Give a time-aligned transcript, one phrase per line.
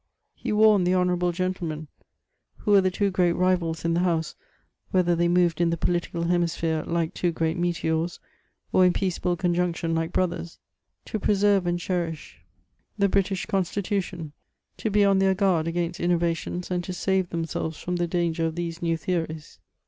[0.33, 1.87] He warned the honourable gentlemen
[2.57, 4.33] who were the two great rivals in the house
[4.89, 8.19] (whether they moved in the political hemisphere Eke two great meteors,
[8.73, 10.57] or in peaceable conjuncdon like brothers)
[11.05, 12.37] to preserve and dierish
[12.97, 14.31] the British C<HisdUitioii—
[14.79, 18.49] ^to be on thdr guard against innova tioBs, and to save themsdves from the danger
[18.51, 19.59] o£ these new theories.